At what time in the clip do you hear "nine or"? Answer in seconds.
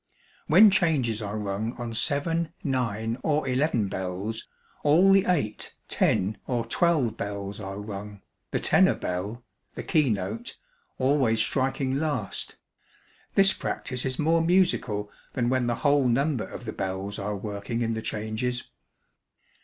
2.63-3.47